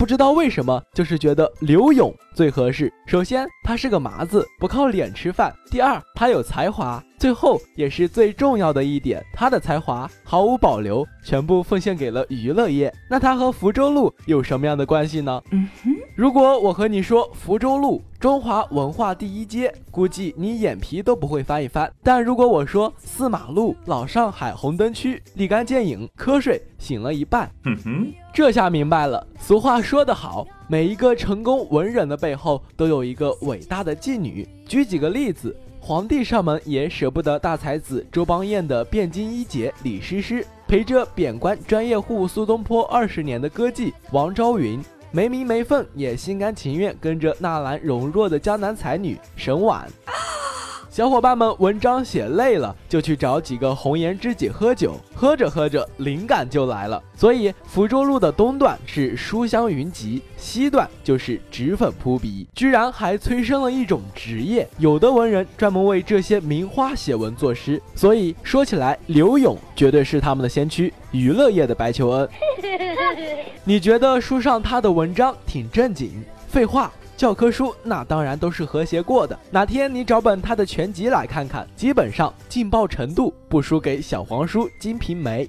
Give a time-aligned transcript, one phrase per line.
[0.00, 2.90] 不知道为什么，就是觉得刘勇最合适。
[3.06, 7.04] 首先，他是个麻子，不靠脸吃饭；第二，他有才华。
[7.18, 12.90] 最后也是最重要的一点，他的才华毫无保留，全部奉献给了娱乐业。
[13.10, 15.42] 那他和福州路有什么样的关系呢？
[15.50, 15.90] 嗯哼，
[16.20, 21.90] 如果我和你说福州路中华文化第一街，估计你眼皮都不会翻一翻。
[22.02, 27.50] 但如果我说四马路老上海红灯区，立竿见影，瞌睡醒了一半。
[27.64, 29.26] 哼哼，这下明白了。
[29.38, 34.46] 俗话说得好，每一个成功文人的背后都有一个伟大的妓女。
[34.68, 35.56] 举几个例子。
[35.82, 44.78] 皇帝上门也舍不得大才子周邦彦的汴京一姐李师师，陪着贬官专业户苏东坡二十年的歌妓王昭云，
[45.12, 49.88] 没名没分也心甘情愿跟着纳兰容若的江南才女沈婉。
[50.90, 57.00] 小伙伴们，文章写累了，就去找几个红颜知己喝酒，喝着喝着，灵感就来了。
[57.14, 67.80] 所以福州路的东段是书香云集，西段就是脂粉扑鼻，居然还催生了一种职业，有的文人专门为这些名花写文作诗。
[67.94, 72.28] 所以说起来，柳永绝对是他们的先驱，娱乐业的白求恩。
[73.64, 76.24] 你觉得书上他的文章挺正经？
[76.48, 76.90] 废话。
[77.16, 79.38] 教科书那当然都是和谐过的。
[79.50, 85.44] 哪天你找本他的全集来看看，基本上劲爆程度不输给小黄书《金瓶梅》。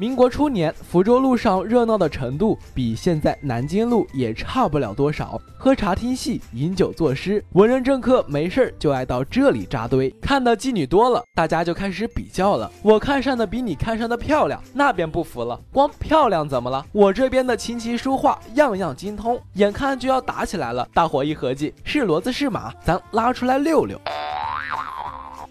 [0.00, 5.38] 民国初年，福州路上热闹的程度比现在南京路也差不了多少。
[5.58, 10.08] 喝茶听戏，饮酒作诗，文人政客没事儿就爱到这里扎堆。
[10.22, 12.72] 看的妓女多了，大家就开始比较了。
[12.80, 15.60] 我看上的比你看上的漂亮，那边不服了。
[15.70, 16.82] 光漂亮怎么了？
[16.92, 19.38] 我这边的琴棋书画样样精通。
[19.56, 24.00] 眼看就要打起来了，大伙一合计，是骡子是马，咱拉出来溜溜。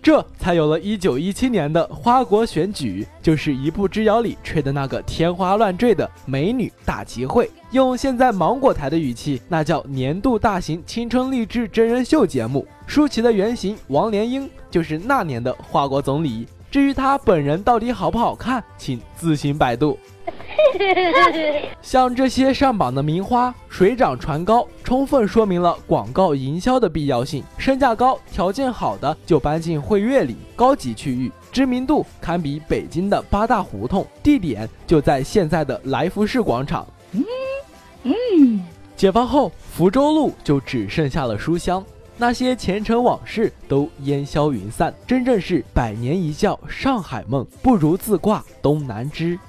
[0.01, 7.51] 这才有了一九一七年的花国选举，就是一步之遥里吹的那个天花乱坠的美女大集会。
[7.71, 12.65] 用现在芒果台的语气，那叫年度大型青春励志真人秀节目。
[12.87, 16.47] 舒淇的原型王莲英就是那年的花国总理。
[16.71, 19.99] 至于她本人到底好不好看，请自行百度。
[21.81, 27.43] 像这些上榜的名花，水涨船高，充分说明了广告营销的必要性。
[27.57, 36.85] 身价高、条件好的就搬进会悦里，高级区域，知名度堪比北京的八大胡同，地点就在现在的来福士广场。
[37.11, 37.23] 嗯
[38.03, 38.65] 嗯，
[38.95, 41.83] 解放后，福州路就只剩下了书香。
[42.21, 49.39] 那些前尘往事都烟消云散，真正是百年一觉上海梦，不如自挂东南枝。